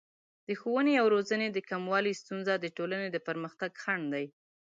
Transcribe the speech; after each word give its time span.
د 0.47 0.49
ښوونې 0.59 0.93
او 1.01 1.05
روزنې 1.15 1.47
د 1.51 1.57
کموالي 1.69 2.13
ستونزه 2.21 2.53
د 2.59 2.65
ټولنې 2.77 3.07
د 3.11 3.17
پرمختګ 3.27 3.71
خنډ 3.83 4.03
دی. 4.13 4.25